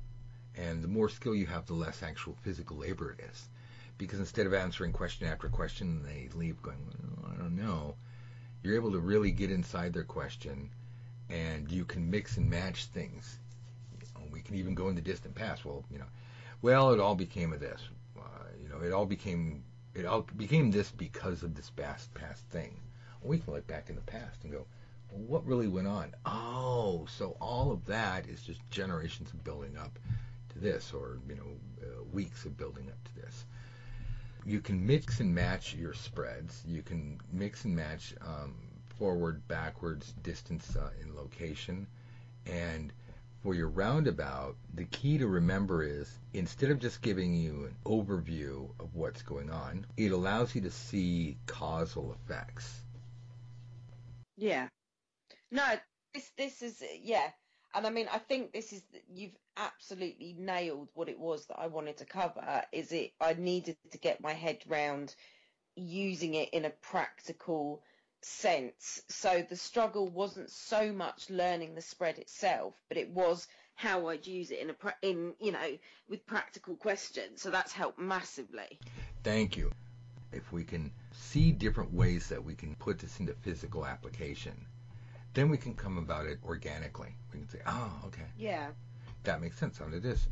And 0.55 0.83
the 0.83 0.87
more 0.87 1.09
skill 1.09 1.35
you 1.35 1.45
have, 1.47 1.65
the 1.65 1.73
less 1.73 2.03
actual 2.03 2.35
physical 2.41 2.77
labor 2.77 3.11
it 3.11 3.23
is. 3.31 3.49
Because 3.97 4.19
instead 4.19 4.45
of 4.47 4.53
answering 4.53 4.91
question 4.91 5.27
after 5.27 5.47
question, 5.49 6.03
they 6.03 6.29
leave 6.35 6.61
going, 6.61 6.77
well, 7.21 7.31
I 7.33 7.37
don't 7.37 7.55
know. 7.55 7.95
You're 8.63 8.75
able 8.75 8.91
to 8.91 8.99
really 8.99 9.31
get 9.31 9.51
inside 9.51 9.93
their 9.93 10.03
question 10.03 10.69
and 11.29 11.71
you 11.71 11.85
can 11.85 12.09
mix 12.09 12.37
and 12.37 12.49
match 12.49 12.85
things. 12.85 13.39
You 13.99 14.07
know, 14.15 14.27
we 14.31 14.41
can 14.41 14.55
even 14.55 14.75
go 14.75 14.89
in 14.89 14.95
the 14.95 15.01
distant 15.01 15.35
past. 15.35 15.65
Well, 15.65 15.83
you 15.91 15.99
know, 15.99 16.05
well, 16.61 16.93
it 16.93 16.99
all 16.99 17.15
became 17.15 17.53
of 17.53 17.59
this. 17.59 17.81
Uh, 18.17 18.21
you 18.61 18.69
know, 18.69 18.79
it 18.81 18.91
all 18.93 19.05
became 19.05 19.63
it 19.95 20.05
all 20.05 20.25
became 20.37 20.71
this 20.71 20.91
because 20.91 21.43
of 21.43 21.55
this 21.55 21.69
past 21.69 22.13
past 22.13 22.43
thing. 22.49 22.79
We 23.21 23.39
can 23.39 23.53
look 23.53 23.67
back 23.67 23.89
in 23.89 23.95
the 23.95 24.01
past 24.01 24.43
and 24.43 24.51
go, 24.51 24.65
what 25.13 25.45
really 25.45 25.67
went 25.67 25.87
on? 25.87 26.13
Oh, 26.25 27.05
so 27.09 27.37
all 27.39 27.71
of 27.71 27.85
that 27.85 28.27
is 28.27 28.41
just 28.41 28.61
generations 28.69 29.31
of 29.33 29.43
building 29.43 29.77
up 29.77 29.99
to 30.49 30.59
this, 30.59 30.93
or 30.93 31.19
you 31.27 31.35
know, 31.35 31.57
uh, 31.81 32.03
weeks 32.11 32.45
of 32.45 32.57
building 32.57 32.89
up 32.89 33.03
to 33.05 33.15
this. 33.15 33.45
You 34.45 34.59
can 34.61 34.85
mix 34.85 35.19
and 35.19 35.33
match 35.33 35.73
your 35.75 35.93
spreads. 35.93 36.63
You 36.67 36.81
can 36.81 37.19
mix 37.31 37.65
and 37.65 37.75
match 37.75 38.13
um, 38.21 38.55
forward, 38.97 39.47
backwards, 39.47 40.13
distance, 40.23 40.75
uh, 40.75 40.89
in 41.01 41.15
location, 41.15 41.87
and 42.45 42.93
for 43.41 43.53
your 43.53 43.69
roundabout, 43.69 44.55
the 44.73 44.85
key 44.85 45.17
to 45.17 45.27
remember 45.27 45.83
is 45.83 46.19
instead 46.33 46.71
of 46.71 46.79
just 46.79 47.01
giving 47.01 47.33
you 47.33 47.65
an 47.65 47.75
overview 47.85 48.69
of 48.79 48.95
what's 48.95 49.21
going 49.21 49.49
on, 49.49 49.85
it 49.97 50.11
allows 50.11 50.55
you 50.55 50.61
to 50.61 50.71
see 50.71 51.37
causal 51.45 52.13
effects. 52.13 52.81
Yeah. 54.37 54.69
No, 55.53 55.63
this 56.15 56.31
this 56.35 56.63
is 56.63 56.83
yeah, 56.99 57.29
and 57.75 57.85
I 57.85 57.91
mean 57.91 58.07
I 58.11 58.17
think 58.17 58.51
this 58.51 58.73
is 58.73 58.81
you've 59.13 59.37
absolutely 59.55 60.35
nailed 60.39 60.89
what 60.95 61.09
it 61.09 61.19
was 61.19 61.45
that 61.45 61.59
I 61.59 61.67
wanted 61.67 61.97
to 61.97 62.05
cover. 62.05 62.63
Is 62.71 62.91
it 62.91 63.13
I 63.21 63.35
needed 63.35 63.77
to 63.91 63.99
get 63.99 64.19
my 64.19 64.33
head 64.33 64.63
round 64.67 65.13
using 65.75 66.33
it 66.33 66.49
in 66.53 66.65
a 66.65 66.71
practical 66.71 67.83
sense. 68.21 69.03
So 69.09 69.45
the 69.47 69.55
struggle 69.55 70.07
wasn't 70.07 70.49
so 70.49 70.91
much 70.91 71.29
learning 71.29 71.75
the 71.75 71.81
spread 71.81 72.17
itself, 72.17 72.73
but 72.89 72.97
it 72.97 73.09
was 73.11 73.47
how 73.75 74.07
I'd 74.07 74.25
use 74.25 74.49
it 74.49 74.57
in 74.57 74.71
a 74.71 74.75
in 75.03 75.33
you 75.39 75.51
know 75.51 75.77
with 76.09 76.25
practical 76.25 76.75
questions. 76.75 77.43
So 77.43 77.51
that's 77.51 77.73
helped 77.73 77.99
massively. 77.99 78.79
Thank 79.23 79.55
you. 79.55 79.71
If 80.31 80.51
we 80.51 80.63
can 80.63 80.91
see 81.11 81.51
different 81.51 81.93
ways 81.93 82.27
that 82.29 82.43
we 82.43 82.55
can 82.55 82.73
put 82.75 82.97
this 82.97 83.19
into 83.19 83.35
physical 83.35 83.85
application, 83.85 84.65
then 85.33 85.49
we 85.49 85.57
can 85.57 85.73
come 85.73 85.97
about 85.97 86.25
it 86.25 86.39
organically. 86.43 87.15
We 87.31 87.39
can 87.39 87.49
say, 87.49 87.61
"Oh, 87.65 87.91
okay, 88.07 88.27
yeah, 88.37 88.71
that 89.23 89.41
makes 89.41 89.57
sense 89.57 89.81
under 89.81 89.99
this." 89.99 90.27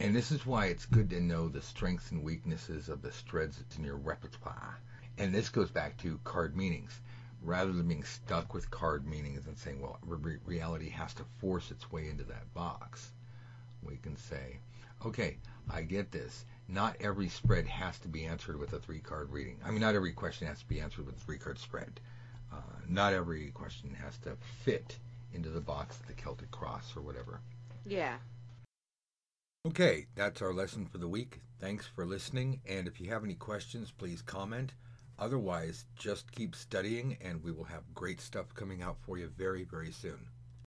And 0.00 0.14
this 0.14 0.32
is 0.32 0.46
why 0.46 0.66
it's 0.66 0.86
good 0.86 1.10
to 1.10 1.20
know 1.20 1.48
the 1.48 1.62
strengths 1.62 2.10
and 2.10 2.24
weaknesses 2.24 2.88
of 2.88 3.02
the 3.02 3.12
spreads 3.12 3.58
that's 3.58 3.76
in 3.76 3.84
your 3.84 3.96
repertoire 3.96 4.80
and 5.18 5.34
this 5.34 5.50
goes 5.50 5.70
back 5.70 5.96
to 5.98 6.18
card 6.24 6.56
meanings. 6.56 7.00
Rather 7.42 7.72
than 7.72 7.88
being 7.88 8.04
stuck 8.04 8.54
with 8.54 8.70
card 8.70 9.06
meanings 9.06 9.46
and 9.46 9.58
saying, 9.58 9.80
well, 9.80 9.98
re- 10.06 10.38
reality 10.46 10.88
has 10.88 11.12
to 11.14 11.24
force 11.38 11.70
its 11.72 11.90
way 11.90 12.08
into 12.08 12.22
that 12.24 12.54
box, 12.54 13.12
we 13.82 13.96
can 13.96 14.16
say, 14.16 14.58
okay, 15.04 15.38
I 15.68 15.82
get 15.82 16.12
this. 16.12 16.44
Not 16.68 16.96
every 17.00 17.28
spread 17.28 17.66
has 17.66 17.98
to 18.00 18.08
be 18.08 18.24
answered 18.24 18.58
with 18.58 18.72
a 18.72 18.78
three 18.78 19.00
card 19.00 19.30
reading. 19.32 19.58
I 19.64 19.70
mean, 19.70 19.80
not 19.80 19.96
every 19.96 20.12
question 20.12 20.46
has 20.46 20.60
to 20.60 20.68
be 20.68 20.80
answered 20.80 21.04
with 21.04 21.16
a 21.16 21.20
three 21.20 21.38
card 21.38 21.58
spread. 21.58 22.00
Uh, 22.52 22.56
not 22.88 23.12
every 23.12 23.50
question 23.50 23.96
has 24.02 24.18
to 24.18 24.36
fit 24.64 24.98
into 25.32 25.48
the 25.48 25.60
box 25.60 25.98
of 25.98 26.06
the 26.06 26.12
Celtic 26.12 26.50
cross 26.50 26.92
or 26.96 27.00
whatever. 27.00 27.40
Yeah. 27.86 28.16
Okay, 29.66 30.06
that's 30.14 30.42
our 30.42 30.52
lesson 30.52 30.86
for 30.86 30.98
the 30.98 31.08
week. 31.08 31.40
Thanks 31.60 31.86
for 31.86 32.04
listening. 32.04 32.60
And 32.68 32.88
if 32.88 33.00
you 33.00 33.10
have 33.10 33.24
any 33.24 33.34
questions, 33.34 33.92
please 33.92 34.20
comment. 34.20 34.72
Otherwise, 35.18 35.86
just 35.94 36.32
keep 36.32 36.56
studying 36.56 37.16
and 37.20 37.42
we 37.44 37.52
will 37.52 37.64
have 37.64 37.94
great 37.94 38.20
stuff 38.20 38.52
coming 38.54 38.82
out 38.82 38.96
for 39.00 39.18
you 39.18 39.30
very, 39.38 39.62
very 39.62 39.92
soon. 39.92 40.26